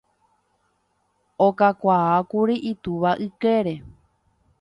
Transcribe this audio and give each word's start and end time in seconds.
okakuaákuri 1.47 2.55
itúva 2.71 3.11
ykére 3.25 3.75